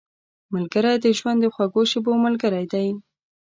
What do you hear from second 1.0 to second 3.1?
د ژوند د خوږو شېبو ملګری دی